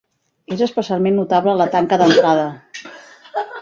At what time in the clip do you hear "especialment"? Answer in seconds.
0.67-1.19